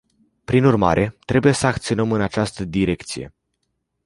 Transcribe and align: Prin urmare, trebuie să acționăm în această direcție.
Prin 0.45 0.65
urmare, 0.65 1.15
trebuie 1.25 1.51
să 1.53 1.67
acționăm 1.67 2.11
în 2.11 2.21
această 2.21 2.65
direcție. 2.65 3.33